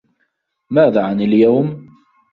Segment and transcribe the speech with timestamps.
[0.69, 1.87] ماذا عن اليوم؟